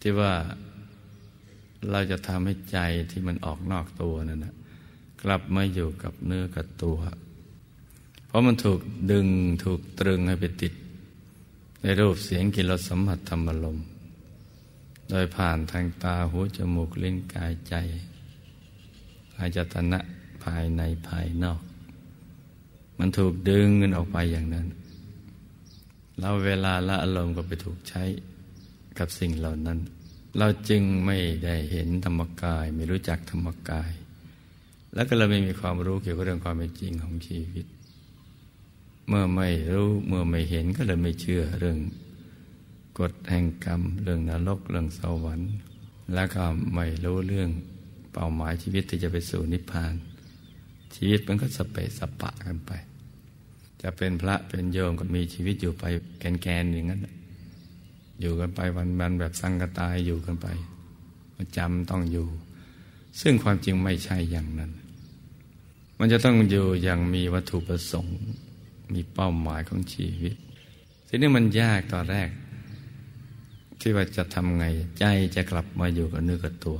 [0.00, 0.32] ที่ว่า
[1.90, 2.78] เราจะทำให้ใจ
[3.10, 4.54] ที่มันออกนอกตัวนั่นนะ
[5.22, 6.98] กลับมาอยู่กับเนื้อกับตัว
[8.26, 8.80] เพราะมันถูก
[9.12, 9.26] ดึง
[9.64, 10.72] ถูกตรึงให้ไปติด
[11.82, 13.78] ในรูปเสียงกลิ่นรสสัมผัสธรรมลม
[15.10, 17.74] โดยผ่านทางตาหูจมูกลิ้นกายใจ
[19.38, 19.98] อายตนะ
[20.44, 21.60] ภายในภายนอก
[22.98, 24.66] มันถูกดึงเงินออกไปอย่างนั้น
[26.18, 28.02] แล้วเวลาละอารมณ์ก็ไปถูกใช้
[28.98, 29.78] กับสิ่งเหล่านั้น
[30.38, 33.90] เราจึงไม่ได้เห็นธรรมกาย ไม่รู้จักธรรมกาย
[34.94, 37.66] แล้วก็เราไม่มีความรู้เกี่ยวกับเรื่องความเป็นจริงของชีวิต
[39.08, 41.78] เมื่อไม่รู้เมื่อไม่เห็นก็เลยไม่เชื่อเรื่อง
[42.98, 45.52] กฎแห่งกรรม เรื่องนรกเรื่องสวรรค์
[46.14, 46.42] แล้วก็
[46.74, 47.50] ไม่รู้เรื่อง
[48.12, 49.94] เป้าหมายชีวิตที่จะไปสู่นิพพาน
[50.94, 52.72] ชีวิตมันก็สเปสปะกันไป
[53.82, 55.84] จะเป็นพระเป็นโยมก็มีชีวิตอยู่ไป
[56.18, 57.00] แกนๆอย่างนั้น
[58.20, 60.46] อยู่กันไปวันๆแบบสังกตายอยู่กันไป
[61.36, 62.28] ประจำต้องอยู่
[63.20, 64.70] ซึ่งความจริงไม่ใช่อย่างนั้น
[65.98, 68.18] มันจะต้องอยู่อย่างมีวัตถุประสงค์
[68.92, 70.34] มีเป้าหมายของชีวิต
[71.08, 72.28] ทีนี้มันยากตอนแรก
[73.80, 74.64] ที่ว่าจะทำไง
[74.98, 75.04] ใจ
[75.36, 76.78] จะกลับมาอยู่กับเนื้อกับตัว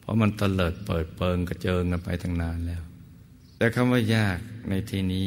[0.00, 2.82] เพราะมันตลิดเปิดเปิงกระเจิงกันไปตั้งนานแล้ว
[3.56, 5.26] แต่คำว่ายากในที่นี้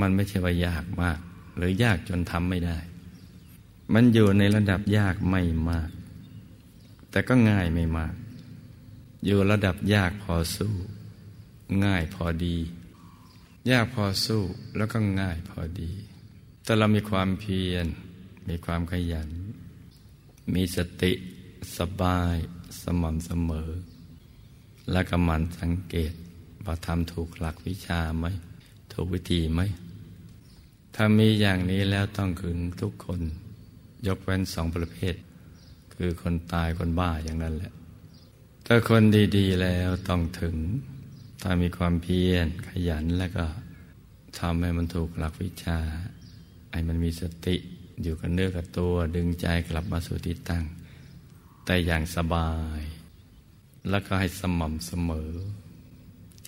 [0.00, 1.18] มันไม่ใช่ว่ายากมาก
[1.56, 2.78] หรือยากจนทำไม่ได้
[3.94, 5.90] มันอยู่ในระดับยากไม่มาก
[7.10, 8.14] แต่ก็ง่ายไม่มาก
[9.24, 10.74] อยู่ระดับยากพอสู้
[11.84, 12.56] ง่ายพอดี
[13.70, 14.42] ยากพอสู้
[14.76, 15.90] แล้วก็ง่ายพอดี
[16.64, 17.86] แต่เรามีความเพียร
[18.48, 19.30] มีความขยัน
[20.54, 21.12] มีสติ
[21.78, 22.36] สบาย
[22.82, 23.70] สม่ำเสมอ
[24.92, 26.12] และก็มันสังเกต
[26.64, 28.26] ว่าทำถูกหลักวิชาไหม
[28.92, 29.60] ถูกวิธีไหม
[30.94, 33.20] ถ้ามีอย่างนี้แล้วต้องถึงทุกคน
[34.06, 35.14] ยกเว้นสองประเภท
[35.94, 37.72] คือคนตายคนบ้าอย่างนั้นแหละ
[38.66, 39.02] ถ้าคน
[39.36, 40.56] ดีๆแล้วต้องถึง
[41.42, 43.44] ถ้ามีความเพียรขยันแล้วก็
[44.38, 45.78] ทำให้มันถูกหลักวิชา
[46.72, 47.56] ให้มันมีสติ
[48.02, 50.64] อยู่กับเนื้อกับตัว ดึงใจกลับมาสู่ที่ตั้ง
[51.64, 52.82] แต่อย่างสบาย
[53.90, 55.30] แล้วก็ให้สม่ำเสมอ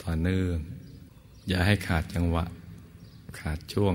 [0.02, 0.58] ต่อเนื่อง
[1.48, 2.44] อย่าให้ขาดจังหวะ
[3.38, 3.94] ขาดช่วง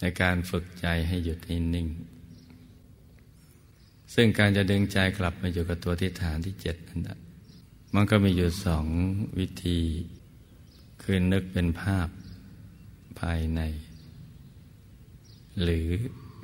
[0.00, 1.38] ในการฝึกใจให้หยุด
[1.74, 1.88] นิ่ง
[4.14, 7.20] ซึ่งการจะดึงใจกลับมาอยู่กับตัวที่ฐานที่เจ็ดนั้น
[7.94, 8.86] มันก็มีอยู่สอง
[9.38, 9.80] วิธี
[11.02, 12.08] คือนึกเป็นภาพ
[13.20, 13.60] ภายใน
[15.62, 15.86] หรือ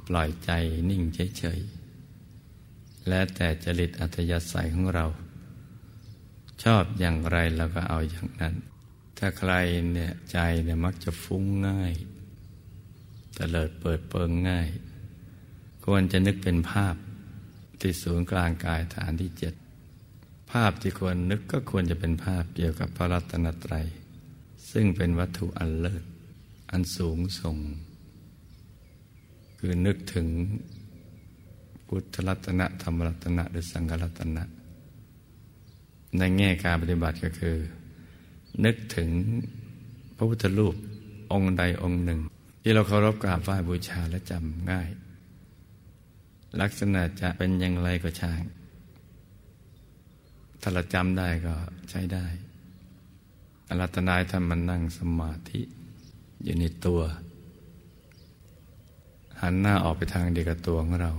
[0.09, 0.51] ปล่อยใจ
[0.91, 1.03] นิ่ง
[1.39, 5.07] เฉยๆ และแต่จริตอัธยาศัยของเรา
[6.63, 8.55] ชอบอย่างไรเราก็เอาอย่างนั้น
[9.19, 9.53] ถ้าใคร
[9.93, 11.93] เนี่ยใจเนี่ยมักจะฟุ้งง่าย
[13.37, 14.69] ตเลิดเปิดเปิงง่าย
[15.85, 16.95] ควรจะนึกเป็นภาพ
[17.81, 19.55] ที่ศูนย์กลางกายฐานที่เจ็ด
[20.53, 23.87] ภาพที่ควรนึกก็ควรจะเป็นภาพเกี่ยวกับพระรัตนตรัย
[24.73, 26.05] ซึ่งเป็นวัตถุอันเลิศ
[26.71, 27.57] อันสูงส่ง
[29.59, 30.29] คือนึกถึง
[31.87, 34.45] พุทธรัตนะธรรมรัตนะหรือสังฆรัตนะ
[36.19, 37.57] ในแง่การปฏิบัติก็คือ
[38.65, 39.11] นึกถึง
[40.17, 40.75] พระพุทธรูป
[41.33, 42.21] องค์ใดองค์หนึ่ง
[42.63, 44.89] ที่เราเคารพกราบไหว้บูชาและจำง่าย
[46.60, 48.42] ลักษณะจะเป็นอย่างไรก็ช่าง
[50.60, 51.54] ถ้าเราจำได้ก็
[51.91, 52.26] ใช้ได้
[53.69, 55.60] อรัตนายท่านมันนั่งสมาธิ
[56.44, 57.00] อยู่ในตัว
[59.41, 61.12] หันหน้าออกไปทางเดียวกับตัวของเรา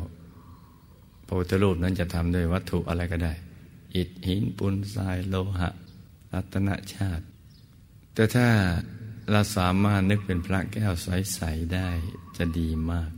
[1.25, 3.34] พระพุทธรูปนั้นจะทำด้วยวัตถุอะไรก็ได้
[3.96, 5.69] อิฐหินปูนทรายโลหะ
[6.34, 7.25] รัตนชาติ
[8.13, 8.47] แต่ถ้า
[9.31, 11.90] เราสามารถนึกเป็นพระแก้วใส ๆ ได้
[12.38, 13.09] จะดีมาก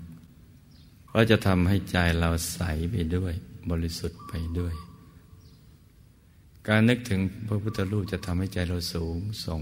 [1.14, 2.60] ราะจะทำให้ใจเราใส
[2.92, 3.34] ไปด้วย
[3.72, 4.74] บริสุทธิ์ไปด้วย
[6.68, 9.62] การนึกถึงพระพุทธรูปจะทำให้ใจเราสูงส่ง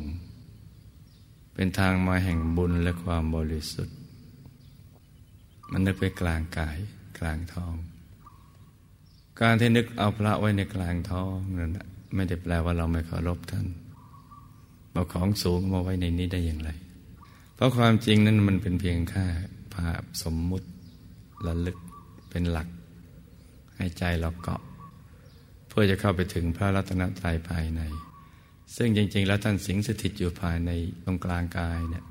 [1.53, 3.97] เป็นทางมาแห่งบุญและความบริสุทธิ์
[5.71, 6.77] มันนึกไปกลางกาย
[7.19, 7.73] กลางท้อง
[9.41, 11.71] การที่นึกเอาพระไว้ในกลางท้องนั่น
[12.15, 13.67] ไม่ได้แปลว่าเราไม่เคารพท่าน
[14.91, 16.69] เอาของสูงมาไว้ในนี้ได้อย่างไร
[17.55, 19.25] เพราะความจริงนั้นมันเป็นเพียงแค่
[19.73, 20.67] ภาพสมมุติ
[21.47, 21.77] ระลึก
[22.29, 22.67] เป็นหลัก
[23.77, 24.61] ให้ใจเราเกาะ
[25.67, 27.81] เพื่อจะเข้าไปถึงพระรัตนตรัยภายใน
[28.75, 30.71] ซึ่งจริง ๆ แล้วท่านสิงสถิตอยู่ภายใน
[31.03, 32.05] ตรงกลางกายเนี่ย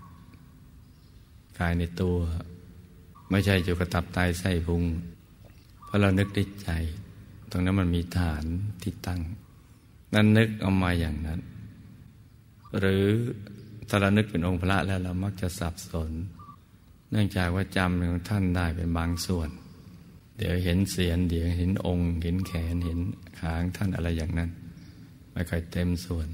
[1.61, 2.17] กายในตัว
[3.31, 4.85] ไม่ใช่อยู่กับตับไตไส้พุง
[5.85, 6.71] เพราะเรานึกได้ใจ
[7.51, 8.45] ตรงนั้นมันมีฐาน
[8.83, 9.21] ที่ตั้ง
[10.15, 11.41] นั้นนึกเอามาอย่างนั้น
[12.79, 13.05] หรือ
[13.89, 16.11] ถ้าเรานึกเป็นองค์พระแล้วเรามักจะสับสน
[17.15, 19.49] นื่องจากว่าจำของท่านได้เป็นบางส่วน
[20.39, 23.01] เดี๋ยวเห็นเสียนเดี๋ยวเห็นองค์ เห็นแขนเห็น
[23.41, 24.51] ขางท่านอะไรอย่างนั้น
[25.33, 26.29] ไม่ค่อยเต็มส่วน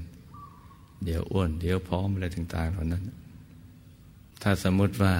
[1.05, 3.03] เดี๋ยวอ้วน เดี๋ยวพร้อมอะไรต่าง ๆ เหล่านั้น
[4.41, 5.13] ถ้าสมมติว่า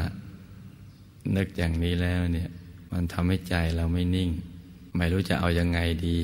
[1.35, 2.49] นึกอย่างนี้แล้วเนี่ย
[2.91, 4.29] มันทำให้ใจเราไม่นิ่ง
[4.95, 6.17] ไม่รู้จะเอาอยัางไงดี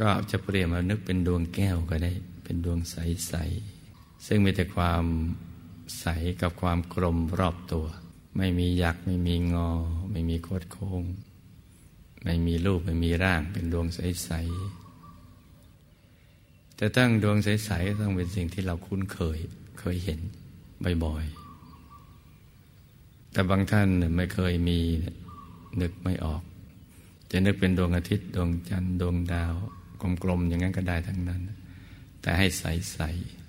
[0.00, 2.12] ก็จะเปลี่ยนมานึกเป็นดวงแก้วก็ได้
[2.44, 3.34] เป็นดวงใส
[3.78, 5.04] ๆ ซึ่งมีแต่ความ
[6.00, 6.06] ใส
[6.40, 7.86] กับความกลมรอบตัว
[8.36, 9.70] ไม่มีหยักไม่มีงอ
[10.10, 11.02] ไม่มีโคดโค้ง
[12.24, 19.38] ไม่มีรูปไม่มีร่างเป็นดวงใสๆแต่ตั้งดวงใสๆต้องเป็นสิ่งที่เราคุ้นเคย
[19.78, 20.20] เคยเห็น
[21.04, 24.78] บ่อยๆ แต่บางท่านไม่เคยมี
[25.80, 26.42] นึกไม่ออก
[27.30, 29.54] จะนึกเป็นดวงอาทิตย์ดวงจันทร์ดวงดาว
[30.22, 31.40] กลมๆอย่างนั้นก็ได้ทั้งนั้น
[32.20, 33.43] แต่ให้ใสๆ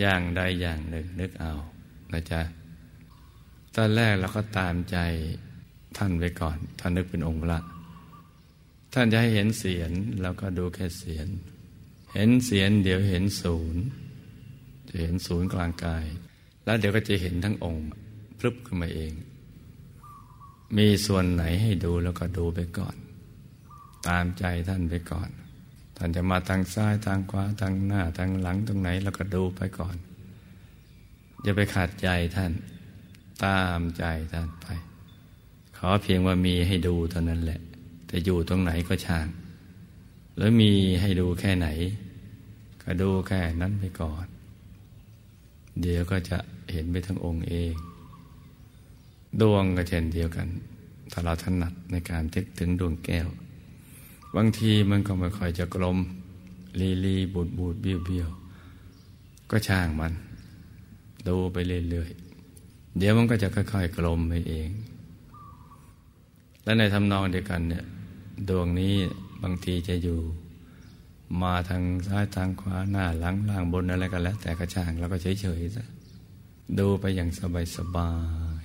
[0.00, 1.52] อย่างใดอย่างหนึ่งนึกเอา
[2.12, 2.40] นะจ๊ะ
[3.76, 4.98] ตอนแรกเราก็ตามใจ
[5.96, 7.60] ท่านไว้ก่อนท่านนึกเป็นองค์ละ
[8.92, 9.90] ท่านจะให้เห็นเสียน
[10.22, 11.28] เราก็ดูแค่เสียน
[12.14, 13.82] เห็นเสียนเดี๋ยวเห็นศูนย์
[14.88, 16.04] จะเห็นศูนย์กลางกาย
[16.64, 17.86] แล้วเดี๋ยวก็จะเห็นทั้งองค์
[18.38, 19.12] พลึบขึ้นมาเอง
[20.76, 22.96] มีส่วนไหนให้ดูแล้วก็ดูไปก่อน
[24.08, 25.30] ตามใจท่านไปก่อน
[26.04, 29.96] ท่านจะมาทางซ้ายทางขวาทางหน้าทางหลังตรงไหนเราก็ดูไปก่อน
[31.42, 32.52] อย่าไปขาดใจท่าน
[33.44, 34.66] ตามใจท่านไป
[35.76, 37.60] ขอเพียงว่ามีให้ดูเท่านั้นแหละ
[38.06, 39.26] แต่อยู่ตรงไหนก็ช่าง
[40.36, 41.68] หรือมีให้ดูแค่ไหน
[42.82, 44.26] ก็ดูแค่นั้นไปก่อน
[45.80, 46.38] เดี๋ยวก็จะ
[46.72, 47.74] เห็นไปทั้งองค์เอง
[49.40, 50.48] ดวงก็เช่นเดียวกัน
[51.12, 53.28] ถ้าเราถนัดในการทึกถึงดวงแก้ว
[54.36, 55.98] บางทีมันก็ไม่ค่อยจะกลม
[56.80, 58.30] ลีลีบูดบูดเบี้ยวเบี้ยว
[59.50, 60.12] ก็ช่างมัน
[61.28, 64.68] ดูไปเรื่อยๆเดี๋ยวมันก็จะค่อยๆกลมไปเอง
[66.64, 67.84] และในทำนองเดียวกันเนี่ย
[68.48, 68.94] ดวงนี้
[69.42, 70.18] บางทีจะอยู่
[71.42, 75.84] มาทางซ้ายทางขวาหน้าหลังล่างบนอะไรก็แล้ว แต่กระช่างแล้วก็เฉยๆซะ
[76.78, 77.28] ดูไปอย่าง
[77.76, 78.10] สบา
[78.60, 78.64] ย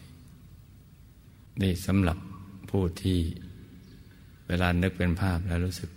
[0.80, 2.18] ๆนี่สำหรับ
[2.70, 3.20] ผู้ที่
[4.50, 5.90] เวลานึกเป็นภาพแล้วรู้สึก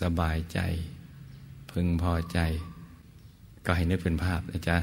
[0.00, 0.58] สบายใจ
[1.70, 2.38] พึงพอใจ
[3.66, 4.78] ก็ให้นึกเป็นภาพนะจ๊ะ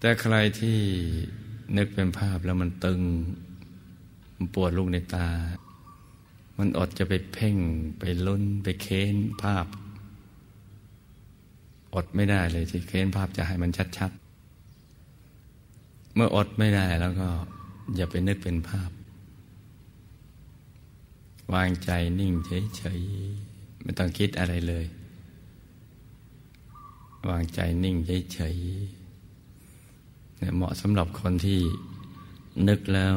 [0.00, 0.78] แต่ใครที่
[1.76, 3.00] นึกเป็นภาพแล้วมันตึง
[4.34, 5.28] มันปวดลูกในตา
[6.58, 7.56] มันอดจะไปเพ่ง
[7.98, 9.66] ไปลุ้นไปเค้นภาพ
[11.94, 17.28] อดไม่ได้เลยที่เค้นภาพจะให้มันชัดๆ เมื่ออดไม่ได้แล้วก็
[17.96, 18.90] อย่าไปนึกเป็นภาพ
[21.54, 21.90] วางใจ
[22.20, 22.32] นิ่ง
[22.76, 24.86] เฉยๆไม่ต้องคิดอะไรเลย
[27.28, 27.96] วางใจนิ่ง
[28.32, 31.60] เฉยๆเนี่ยเหมาะสำหรับคนที่
[32.68, 33.14] นึกแล้ว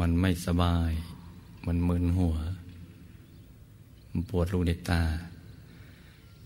[0.00, 0.90] มันไม่สบาย
[1.66, 2.36] มันมึนหัว
[4.10, 5.02] มันปวดลูในตา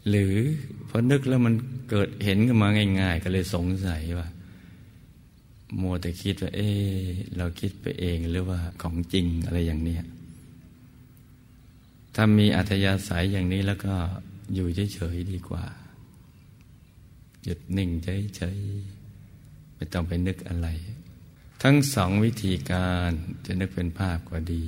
[0.08, 0.34] หรือ
[0.88, 1.54] พอนึกแล้วมัน
[1.90, 2.68] เกิดเห็นขึ้นมา
[3.00, 4.28] ง่าย ๆ ก็เลยสงสัยว่า
[5.80, 6.70] มัวแต่คิดว่า เอ๊
[7.36, 10.04] เราคิดไปเองหรือว่าของจริงอะไรอย่างเนี้ย
[12.20, 13.94] ถ้ามีอัธยาศัยอย่างนี้แล้วก็
[14.54, 15.64] อยู่เฉยๆดีกว่า
[17.44, 17.90] หยุดนิ่ง
[18.36, 20.68] เฉยๆไม่ต้องไปนึกอะไร
[21.62, 23.10] ทั้งสองวิธีการ
[23.46, 24.64] จะนึกเป็นภาพก็ดี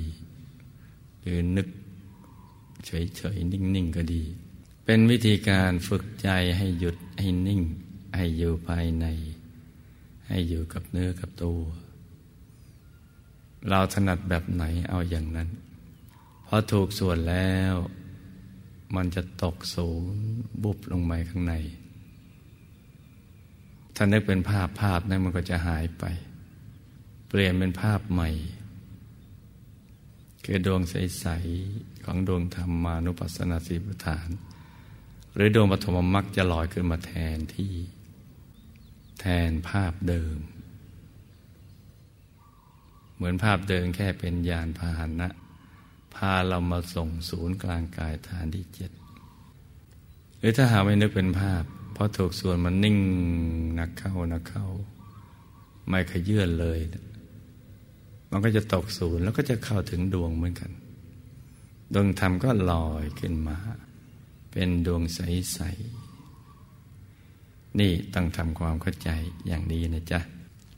[1.21, 1.67] หรือนึก
[2.85, 4.23] เฉยๆนิ่งๆก็ดี
[4.85, 7.61] เป็นวิธีการฝึกใจให้หยุดให้นิ่ง
[8.15, 9.05] ให้อยู่ภายใน
[10.27, 11.59] ให้อยู่กับเนื้อกับตัว
[13.69, 15.49] เราถนัดแบบไหนเอาอย่างนั้น
[16.55, 17.73] อถูกส่วนแล้ว
[18.95, 20.25] มันจะตกศูนย์
[20.63, 21.55] บุบลงไปข้างใน
[23.95, 26.03] ถ้านึกเป็นภาพภาพนั้นมันก็จะหายไป
[27.27, 28.29] เปลี่ยนเป็นภาพใหม่
[30.45, 31.25] คือดวงใส
[31.65, 34.29] ๆ ของดวงธรรมานุปัสสนาสีปฐาน
[35.35, 37.73] หรือดวงปฐมมรรคจะลอยขึ้นมาแทนที่
[39.19, 40.37] แทนภาพเดิม
[43.15, 45.27] เหมือนภาพเดิมแค่เป็นยานพาหนะ
[46.15, 48.91] พาเรามาส่งศูนย์กลางกายฐานที่เจ็ด
[50.37, 51.63] หรือถ้าหาไม่นึกเป็นภาพ
[51.93, 52.97] เพราะถูกส่วนมันนิ่ง
[53.79, 54.67] นักเข้านักเข้า
[55.87, 56.79] ไม่ขยื่นเลย
[58.31, 60.71] มันก็จะตกศูนย์แล้วก็จะเข้าถึงดวงเหมือนกัน
[61.93, 63.57] ดวงธรรมก็ลอยขึ้นมา
[64.51, 65.59] เป็นดวงใส
[66.45, 69.09] ๆ นี่ต้องทำความเข้าใจ
[69.47, 70.19] อย่างดีนะจ๊ะ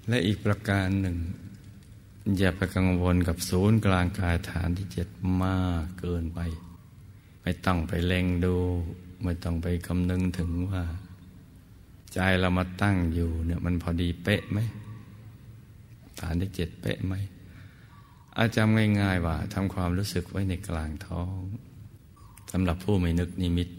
[0.09, 1.17] และอีกประการหนึ่ง
[2.37, 5.07] อย่าไปกังวลกับศูนย์กลางกายฐานที่เจ็ด
[5.43, 6.39] มากเกินไป
[7.41, 8.55] ไม่ต้องไปเล็งดู
[9.23, 10.83] ไม่ต้องไปคำนึงถึงว่า
[12.13, 14.59] ใจเรามาตั้งอยู่เนี่ยมันพอดีเป๊ะไหม
[16.19, 17.13] ฐานที่เจ็ดเป๊ะไหม
[18.37, 21.39] อาจำง่ายๆว่าทำความรู้สึกไว้ในกลางท้อง
[22.51, 23.69] สำหรับผู้ไม่นึกนิมิต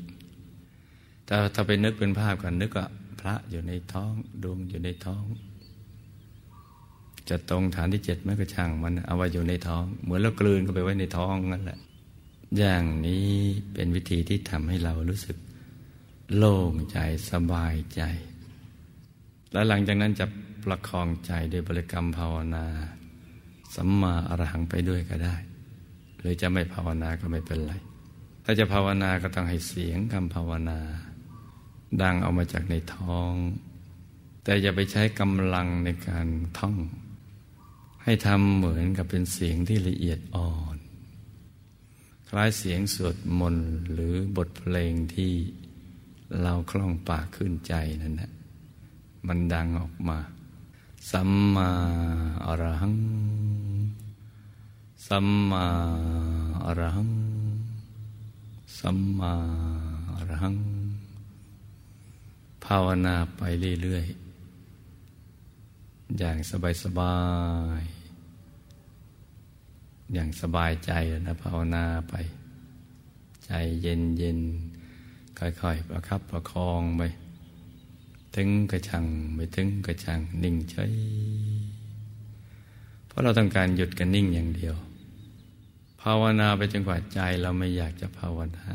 [1.27, 2.87] แต่ถ้าไปนึกเป็นภาพกันนึกว่า
[3.21, 5.25] พระอยู่ในท้องดวงอยู่ในท้อง
[7.29, 11.79] จะตรงฐานที่เจ็ดไม่ก็ช่างมันเอาไว้อยู่ในท้อง เหมือนเรากลืนเข้าไปไว้ในท้องนั่นแหละ
[12.59, 13.29] อย่างนี้
[13.75, 15.37] เป็นวิธีที่ทำให้เรารู้สึก
[16.37, 16.99] โล่งใจ
[17.31, 18.03] สบายใจ
[19.53, 20.27] แล้วหลังจากนั้นจะ
[20.65, 22.67] ประคองใจโดยบริกรรมภาวนา
[23.75, 25.37] สัมมาอรหังไปด้วยก็ได้
[26.19, 27.75] หรือจะไม่ภาวนาก็ไม่เป็นไร
[28.45, 30.79] ถ้าจะภาวนาก็ต้องให้เสียงคำภาวนา
[32.03, 33.33] ดังออกมาจากในท้อง
[34.45, 36.27] แต่อย่าไปใช้กำลังในการ
[36.59, 36.77] ท่อง
[38.05, 40.77] ให้ทำเหมือนกับเป็นเสียงที่ละเอียดอ่อน
[42.29, 45.33] คล้ายเสียงสวดมนต์หรือบทเพลงที่
[46.43, 48.31] เราคล่องปากขึ้นใจนั่นแหละ
[49.27, 50.19] มันดังออกมา
[51.11, 51.71] สัมมา
[52.47, 52.97] อรหัง
[55.07, 55.65] สัมมา
[56.65, 57.11] อรหัง
[58.79, 59.35] สัมมา
[60.17, 60.57] อรหัง
[62.65, 63.43] ภาวนาไป
[63.83, 64.24] เรื่อยๆ
[66.19, 66.37] อย่าง
[66.85, 67.17] สบา
[67.81, 70.93] ยๆอย่างสบายใจ
[71.27, 72.15] นะภาวนาไป
[73.45, 73.53] ใจ
[73.83, 77.03] เย็นๆค่อยๆ ประคับประคองไป
[78.35, 79.05] ถึงกระชัง
[79.35, 80.93] ไม่ถึงกระชัง นิ่งเฉย
[83.07, 84.77] เพราะเราต้องการหยุดกันนิ่งอย่างเดียว
[86.01, 88.69] ภาวนาไปจนกว่าใจเราไม่อยากจะภาวนา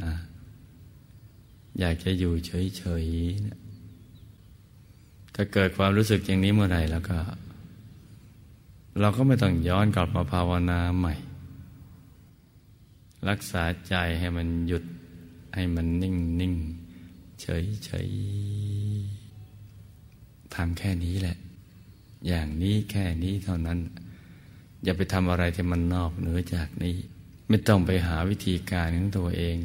[1.80, 3.69] อยากจะอยู่เฉยๆ
[5.42, 7.18] ถ้าเกิดความรู้สึกอย่างนี้เมื่อไหร่แล้วก็
[9.00, 11.16] เราก็ไม่ต้องย้อนกลับมาภาวนาใหม่
[13.30, 14.84] รักษาใจให้มันหยุด
[15.56, 16.54] ให้มันนิ่งนิ่ง
[17.42, 18.08] เฉยเฉย
[20.56, 21.38] ทำแค่นี้แหละ
[22.28, 23.80] อย่างนี้แค่นี้เท่านั้น
[24.84, 26.96] อย่าไปทำอะไรที่มันนอกเหนือจากนี้
[27.50, 29.56] ไม่ต้องไปหาวิธีการของตัวเอง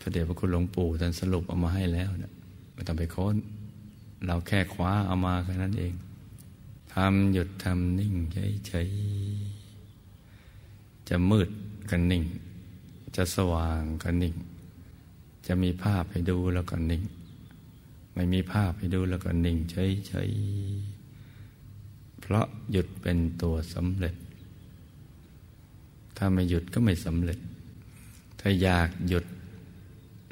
[0.00, 2.32] พระเดชพระคุณหลวงปู่ท่านสรุปเอามาให้แล้วนะ
[2.74, 3.38] ไม่ต้องไปค้น
[4.26, 5.94] เราแค่คว้าเอามาแค่นั้นเอง
[6.94, 8.14] ทำหยุดทำนิ่ง
[8.66, 11.48] เฉยๆจะมืด
[11.90, 12.24] ก็นิ่ง
[13.16, 14.34] จะสว่างก็นิ่ง
[15.46, 17.02] จะมีภาพให้ดูแล้วก็นิ่ง
[18.14, 24.14] ไม่มีภาพให้ดูแล้วก็นิ่งเฉยๆเพราะหยุดเป็นตัวสำเร็จ
[26.16, 27.38] ถ้าไม่หยุดก็ไม่สำเร็จ
[28.40, 29.24] ถ้าอยากหยุด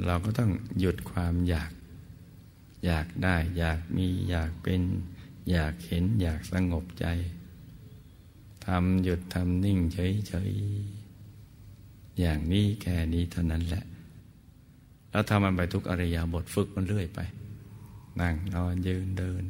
[0.07, 1.73] เราก็ต้องหยุดความอยาก
[2.87, 4.83] อยากได้ อยากมีอยากเป็น
[5.51, 7.07] อยากเห็น อยากสงบใจ
[8.67, 13.85] ทำหยุดทำนิ่งเฉยๆอย่างนี้แค่นี้เท่านั้นแหละ
[15.11, 17.21] แล้วทำมันไปทุกอริยาบทฝึกมันเรื่อยไป
[18.21, 19.45] นั่งนอนยืนเดิน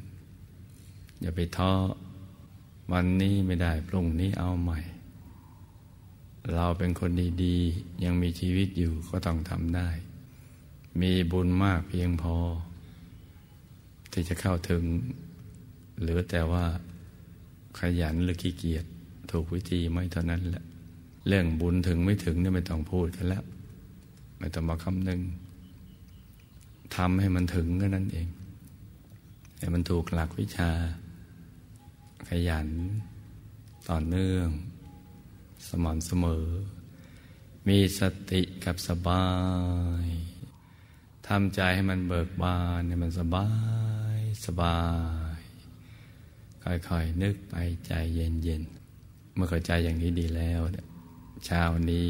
[1.20, 1.72] อย่าไปท้อ
[2.92, 4.80] วันนี้ไม่ได้พรุ่งนี้เอาใหม่
[6.54, 7.10] เราเป็นคน
[7.44, 9.88] ดีๆ ยังมีชีวิตอยู่ก็ต้องทำได้
[11.00, 12.36] มีบุญมากเพียงพอ
[14.12, 14.84] ที่จะเข้าถึง
[16.02, 16.64] หรือแต่ว่า
[17.78, 18.84] ขยันหรือขี้เกียจ
[19.30, 20.64] ถูกวิธีไม่เท่านั้นแหละ
[21.28, 23.44] เรื่องบุญถึงไม่ถึงเนี่ยไม่ต้องพูดกันแล้ว
[24.38, 25.20] ไม่ต้องมาคำนึง
[26.96, 28.28] ทำให้มันถึงก็นั่นเอง
[29.58, 30.70] ให้มันถูกหลักวิชา
[32.28, 32.68] ขยัน
[33.88, 34.48] ต่อเนื่อง
[35.68, 36.46] สม่ำเสมอ
[37.68, 38.00] มีส
[38.30, 39.26] ติกับสบา
[40.04, 40.06] ย
[41.26, 43.48] ทำใจให้มันเบิกบานให้มันสบา
[43.90, 43.91] ย
[44.44, 44.78] สบา
[45.38, 45.40] ย
[46.62, 47.54] ค่อยๆนึกไป
[47.86, 50.60] ใจเย็นๆ เมื่อเข้าใจอย่างนี้ดีแล้ว
[51.46, 52.06] เช้านี้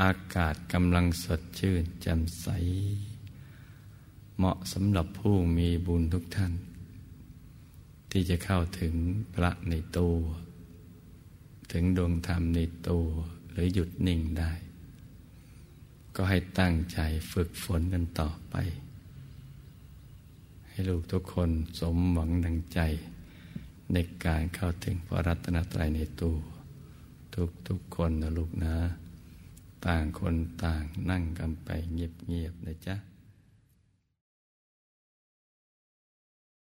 [0.00, 2.48] อากาศกำลังสดชื่นแจ่มใส
[4.36, 6.52] เหมาะสำหรับผู้มีบุญทุกท่าน
[8.10, 8.94] ที่จะเข้าถึง
[9.34, 10.16] พระในตัว
[11.72, 13.06] ถึงดวงธรรมในตัว
[13.50, 14.52] หรือหยุดนิ่งได้
[16.16, 16.98] ก็ให้ตั้งใจ
[17.32, 18.56] ฝึกฝนกันต่อไป
[20.76, 21.50] ให้ลูกทุกคน
[21.80, 22.80] สมหวังดังใจ
[23.92, 26.36] ในการเข้าถึงพระรัตนตรัยในตัว
[27.34, 28.74] ทุกทุกคนนะลูกนะ
[29.86, 32.94] ต่างคนต่างนั่งกันไปเงียบๆนะจ๊ะ